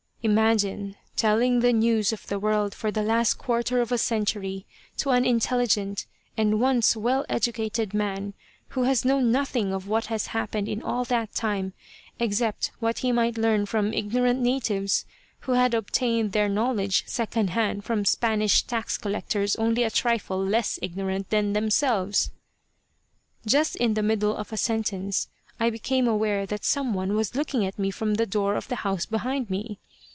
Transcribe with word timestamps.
Imagine 0.23 0.97
telling 1.15 1.61
the 1.61 1.73
news 1.73 2.13
of 2.13 2.27
the 2.27 2.37
world 2.37 2.75
for 2.75 2.91
the 2.91 3.01
last 3.01 3.39
quarter 3.39 3.81
of 3.81 3.91
a 3.91 3.97
century 3.97 4.67
to 4.97 5.09
an 5.09 5.25
intelligent 5.25 6.05
and 6.37 6.61
once 6.61 6.95
well 6.95 7.25
educated 7.27 7.91
man 7.95 8.35
who 8.67 8.83
has 8.83 9.03
known 9.03 9.31
nothing 9.31 9.73
of 9.73 9.87
what 9.87 10.05
has 10.13 10.27
happened 10.27 10.69
in 10.69 10.83
all 10.83 11.03
that 11.05 11.33
time 11.33 11.73
except 12.19 12.69
what 12.79 12.99
he 12.99 13.11
might 13.11 13.35
learn 13.39 13.65
from 13.65 13.91
ignorant 13.95 14.39
natives, 14.39 15.05
who 15.39 15.53
had 15.53 15.73
obtained 15.73 16.33
their 16.33 16.47
knowledge 16.47 17.03
second 17.07 17.49
hand 17.49 17.83
from 17.83 18.05
Spanish 18.05 18.61
tax 18.61 18.99
collectors 18.99 19.55
only 19.55 19.81
a 19.81 19.89
trifle 19.89 20.37
less 20.45 20.77
ignorant 20.83 21.31
than 21.31 21.53
themselves. 21.53 22.29
Just 23.43 23.75
in 23.77 23.95
the 23.95 24.03
middle 24.03 24.35
of 24.35 24.53
a 24.53 24.57
sentence 24.57 25.29
I 25.59 25.71
became 25.71 26.07
aware 26.07 26.45
that 26.45 26.63
some 26.63 26.93
one 26.93 27.15
was 27.15 27.33
looking 27.33 27.65
at 27.65 27.79
me 27.79 27.89
from 27.89 28.13
the 28.13 28.27
door 28.27 28.53
of 28.53 28.67
the 28.67 28.75
house 28.85 29.07
behind 29.07 29.49
me. 29.49 29.79